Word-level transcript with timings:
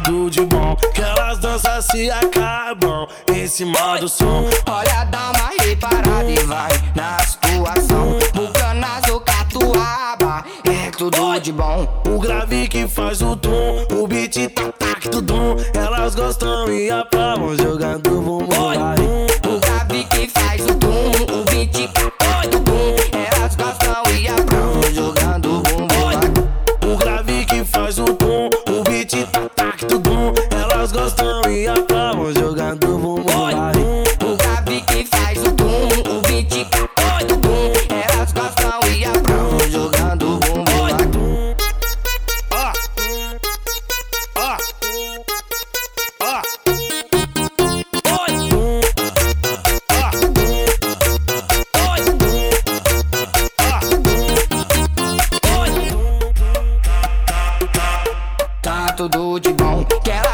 tudo 0.00 0.30
de 0.30 0.40
bom. 0.46 0.74
Que 0.94 1.02
elas 1.02 1.38
dançam 1.38 1.82
se 1.82 2.10
acabam 2.10 3.06
em 3.30 3.46
cima 3.46 3.98
do 3.98 4.08
som. 4.08 4.48
Olha, 4.66 5.04
dá 5.04 5.30
uma 5.30 5.64
reparada 5.64 6.30
e 6.30 6.38
vai 6.44 6.70
na 6.94 7.18
situação. 7.18 8.18
Bucanas 8.34 9.02
ou 9.10 9.20
catuaba, 9.20 10.44
é 10.64 10.90
tudo 10.90 11.38
de 11.40 11.52
bom. 11.52 11.86
O 12.06 12.18
grave 12.18 12.68
que 12.68 12.88
faz 12.88 13.20
o 13.20 13.36
tom, 13.36 13.86
o 13.92 14.06
beat 14.06 14.48
tá 14.54 14.72
tac 14.72 15.08
tudum. 15.10 15.56
Elas 15.74 16.14
gostam 16.14 16.72
e 16.72 16.90
aplaudem 16.90 17.56
jogando 17.58 18.08
bumbum. 18.08 19.01
Elas 30.82 30.90
gostam 30.90 31.48
e 31.48 31.68
aplaudem 31.68 32.34
jogando 32.34 32.98
bumbum. 32.98 33.22
O 33.22 34.36
grave 34.36 34.80
que 34.80 35.06
faz 35.06 35.38
o 35.38 35.52
tum, 35.52 35.88
o 36.10 36.20
beat 36.22 36.66
cai 36.96 37.24
do 37.24 37.36
bum. 37.36 37.72
Elas 37.88 38.32
gostam 38.32 38.80
e 38.90 39.04
aprovam 39.04 39.60
jogando 39.70 40.40
bumbum. 40.40 41.54
Ó, 42.50 42.72
ó, 44.40 44.56
ó. 46.20 46.42
Tá 58.60 58.92
tudo 58.96 59.38
de 59.38 59.52
bom, 59.52 59.84
que 60.02 60.10
elas 60.10 60.31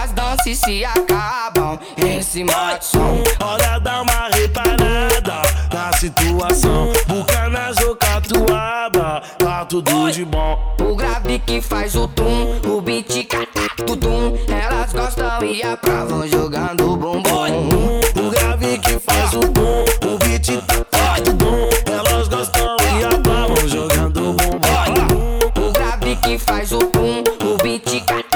dançam 0.48 0.52
e 0.52 0.56
se 0.56 0.84
acabam 0.84 1.78
em 1.98 2.22
cima 2.22 2.74
do 2.74 2.84
som. 2.84 3.22
Olha, 3.41 3.78
dá 3.78 4.02
uma 4.02 4.28
reparada 4.28 5.42
na 5.72 5.96
situação. 5.98 6.92
Bucanas 7.06 7.77
ou 7.86 7.94
catuaba, 7.96 9.22
tá 9.38 9.64
tudo 9.64 10.10
de 10.10 10.24
bom. 10.24 10.58
O 10.80 10.96
grave 10.96 11.38
que 11.40 11.60
faz 11.60 11.94
o 11.94 12.08
tum, 12.08 12.60
o 12.66 12.80
beat 12.80 13.27
cata 13.27 13.84
tudum. 13.84 14.38
Elas 14.48 14.92
gostam 14.92 15.44
e 15.44 15.62
aprovam 15.62 16.27
jogando 16.27 16.96
bumbum. 16.96 18.00
O 18.16 18.30
grave 18.30 18.78
que 18.78 18.98
faz 18.98 19.34
o 19.34 19.40
tom, 19.40 19.84
o 20.06 20.18
beat 20.18 20.62
tá 20.90 21.14
tudum. 21.22 21.68
Elas 21.86 22.28
gostam 22.28 22.77
e 22.98 23.05
aplaudem 23.05 23.68
jogando 23.68 24.33
bumbum. 24.33 25.68
O 25.68 25.72
grave 25.72 26.16
que 26.16 26.38
faz 26.38 26.72
o 26.72 26.78
tum, 26.78 27.22
o 27.44 27.62
beat 27.62 28.27